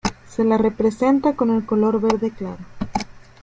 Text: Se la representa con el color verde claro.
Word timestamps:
Se 0.27 0.43
la 0.43 0.57
representa 0.57 1.35
con 1.35 1.51
el 1.51 1.63
color 1.63 2.01
verde 2.01 2.31
claro. 2.31 2.65